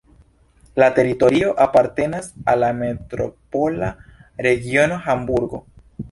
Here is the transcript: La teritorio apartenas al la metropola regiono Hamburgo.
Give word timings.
La 0.83 0.85
teritorio 0.99 1.51
apartenas 1.65 2.29
al 2.53 2.59
la 2.65 2.69
metropola 2.79 3.91
regiono 4.47 4.97
Hamburgo. 5.15 5.61